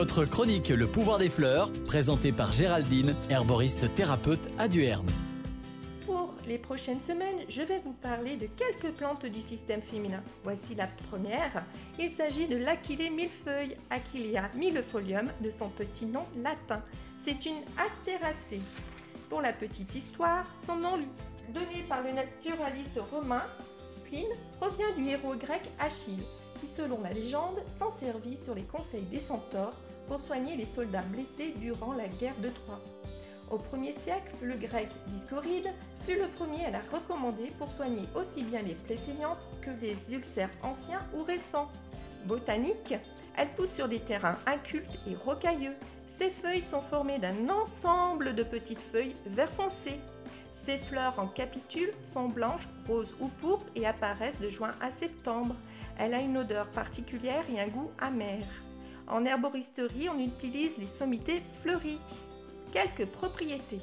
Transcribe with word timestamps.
votre 0.00 0.24
chronique 0.24 0.70
Le 0.70 0.86
pouvoir 0.86 1.18
des 1.18 1.28
fleurs, 1.28 1.70
présentée 1.86 2.32
par 2.32 2.54
Géraldine, 2.54 3.14
herboriste 3.28 3.94
thérapeute 3.94 4.40
à 4.58 4.66
Duerne. 4.66 5.06
Pour 6.06 6.32
les 6.48 6.56
prochaines 6.56 7.00
semaines, 7.00 7.44
je 7.50 7.60
vais 7.60 7.82
vous 7.84 7.92
parler 7.92 8.36
de 8.36 8.46
quelques 8.46 8.94
plantes 8.94 9.26
du 9.26 9.42
système 9.42 9.82
féminin. 9.82 10.22
Voici 10.42 10.74
la 10.74 10.86
première. 11.10 11.66
Il 11.98 12.08
s'agit 12.08 12.46
de 12.46 12.56
l'Achillée 12.56 13.10
millefeuille, 13.10 13.76
Achillea 13.90 14.48
millefolium, 14.54 15.28
de 15.42 15.50
son 15.50 15.68
petit 15.68 16.06
nom 16.06 16.24
latin. 16.42 16.82
C'est 17.18 17.44
une 17.44 17.60
astéracée. 17.76 18.62
Pour 19.28 19.42
la 19.42 19.52
petite 19.52 19.94
histoire, 19.94 20.46
son 20.66 20.76
nom 20.76 20.96
donné 21.52 21.84
par 21.90 22.02
le 22.02 22.12
naturaliste 22.12 22.98
romain 23.12 23.42
Pline 24.06 24.32
provient 24.58 24.96
du 24.96 25.10
héros 25.10 25.34
grec 25.34 25.60
Achille 25.78 26.24
qui, 26.60 26.66
selon 26.66 27.00
la 27.02 27.12
légende, 27.12 27.62
s'en 27.78 27.90
servit 27.90 28.36
sur 28.36 28.54
les 28.54 28.62
conseils 28.62 29.04
des 29.04 29.20
centaures 29.20 29.74
pour 30.06 30.20
soigner 30.20 30.56
les 30.56 30.66
soldats 30.66 31.02
blessés 31.02 31.54
durant 31.58 31.92
la 31.92 32.08
guerre 32.08 32.38
de 32.42 32.50
Troie. 32.50 32.80
Au 33.50 33.56
1er 33.56 33.92
siècle, 33.92 34.32
le 34.42 34.54
grec 34.54 34.88
Discoride 35.08 35.72
fut 36.06 36.18
le 36.18 36.28
premier 36.28 36.66
à 36.66 36.70
la 36.70 36.82
recommander 36.92 37.52
pour 37.58 37.68
soigner 37.68 38.06
aussi 38.14 38.44
bien 38.44 38.62
les 38.62 38.74
plaies 38.74 38.96
saignantes 38.96 39.44
que 39.60 39.70
les 39.80 40.12
ulcères 40.12 40.50
anciens 40.62 41.00
ou 41.14 41.24
récents. 41.24 41.68
Botanique, 42.26 42.94
elle 43.36 43.48
pousse 43.54 43.72
sur 43.72 43.88
des 43.88 44.00
terrains 44.00 44.38
incultes 44.46 45.00
et 45.08 45.14
rocailleux. 45.14 45.74
Ses 46.06 46.30
feuilles 46.30 46.62
sont 46.62 46.80
formées 46.80 47.18
d'un 47.18 47.48
ensemble 47.48 48.34
de 48.34 48.42
petites 48.42 48.80
feuilles 48.80 49.14
vert 49.26 49.50
foncé. 49.50 49.98
Ses 50.52 50.78
fleurs 50.78 51.18
en 51.18 51.26
capitules 51.26 51.92
sont 52.04 52.28
blanches, 52.28 52.68
roses 52.86 53.14
ou 53.20 53.28
pourpres 53.28 53.66
et 53.74 53.86
apparaissent 53.86 54.40
de 54.40 54.48
juin 54.48 54.74
à 54.80 54.90
septembre. 54.90 55.54
Elle 56.02 56.14
a 56.14 56.20
une 56.20 56.38
odeur 56.38 56.66
particulière 56.68 57.44
et 57.54 57.60
un 57.60 57.68
goût 57.68 57.90
amer. 57.98 58.42
En 59.06 59.26
herboristerie, 59.26 60.08
on 60.08 60.18
utilise 60.18 60.78
les 60.78 60.86
sommités 60.86 61.42
fleuries. 61.60 62.00
Quelques 62.72 63.04
propriétés. 63.04 63.80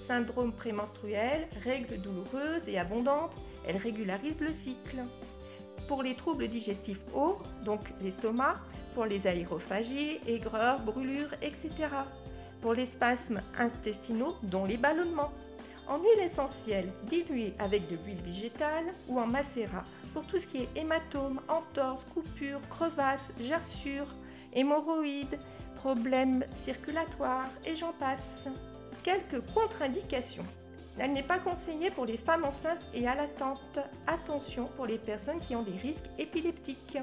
Syndrome 0.00 0.52
prémenstruel, 0.52 1.46
règles 1.62 2.00
douloureuses 2.00 2.66
et 2.66 2.76
abondantes, 2.76 3.36
elle 3.68 3.76
régularise 3.76 4.40
le 4.40 4.52
cycle. 4.52 5.02
Pour 5.86 6.02
les 6.02 6.16
troubles 6.16 6.48
digestifs 6.48 7.04
hauts, 7.14 7.38
donc 7.64 7.82
l'estomac, 8.02 8.56
pour 8.94 9.04
les 9.04 9.28
aérophagies, 9.28 10.18
aigreurs, 10.26 10.80
brûlures, 10.80 11.32
etc. 11.40 11.70
Pour 12.62 12.74
les 12.74 12.86
spasmes 12.86 13.42
intestinaux, 13.58 14.34
dont 14.42 14.64
les 14.64 14.76
ballonnements 14.76 15.30
en 15.90 15.98
huile 15.98 16.20
essentielle 16.20 16.92
diluée 17.04 17.52
avec 17.58 17.88
de 17.88 17.96
l'huile 17.96 18.22
végétale 18.22 18.84
ou 19.08 19.18
en 19.18 19.26
macérat 19.26 19.82
pour 20.14 20.24
tout 20.24 20.38
ce 20.38 20.46
qui 20.46 20.58
est 20.58 20.76
hématome, 20.76 21.40
entorse, 21.48 22.06
coupure, 22.14 22.60
crevasse, 22.70 23.32
gerçure, 23.40 24.06
hémorroïdes, 24.52 25.38
problèmes 25.74 26.44
circulatoires 26.54 27.50
et 27.66 27.74
j'en 27.74 27.92
passe. 27.92 28.46
Quelques 29.02 29.40
contre-indications. 29.52 30.46
Elle 30.98 31.12
n'est 31.12 31.24
pas 31.24 31.38
conseillée 31.38 31.90
pour 31.90 32.06
les 32.06 32.18
femmes 32.18 32.44
enceintes 32.44 32.86
et 32.94 33.08
allaitantes. 33.08 33.80
Attention 34.06 34.68
pour 34.76 34.86
les 34.86 34.98
personnes 34.98 35.40
qui 35.40 35.56
ont 35.56 35.62
des 35.62 35.76
risques 35.76 36.10
épileptiques. 36.18 36.98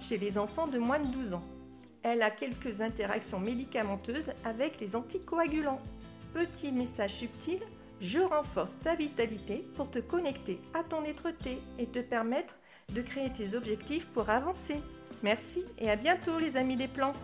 Chez 0.00 0.18
les 0.18 0.38
enfants 0.38 0.68
de 0.68 0.78
moins 0.78 1.00
de 1.00 1.06
12 1.06 1.32
ans. 1.32 1.42
Elle 2.04 2.22
a 2.22 2.30
quelques 2.30 2.82
interactions 2.82 3.40
médicamenteuses 3.40 4.30
avec 4.44 4.80
les 4.80 4.94
anticoagulants. 4.94 5.80
Petit 6.34 6.70
message 6.70 7.14
subtil, 7.14 7.60
je 8.00 8.20
renforce 8.20 8.76
ta 8.78 8.94
vitalité 8.94 9.66
pour 9.74 9.90
te 9.90 9.98
connecter 9.98 10.60
à 10.74 10.82
ton 10.82 11.04
être-té 11.04 11.58
et 11.78 11.86
te 11.86 11.98
permettre 11.98 12.58
de 12.94 13.02
créer 13.02 13.30
tes 13.30 13.56
objectifs 13.56 14.08
pour 14.08 14.30
avancer. 14.30 14.76
Merci 15.22 15.64
et 15.78 15.90
à 15.90 15.96
bientôt 15.96 16.38
les 16.38 16.56
amis 16.56 16.76
des 16.76 16.88
plantes. 16.88 17.16